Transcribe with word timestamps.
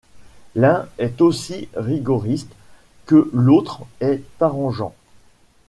L’un 0.55 0.87
est 0.97 1.21
aussi 1.21 1.69
rigoriste 1.75 2.51
que 3.05 3.29
l’autre 3.33 3.81
est 3.99 4.23
arrangeant. 4.39 4.95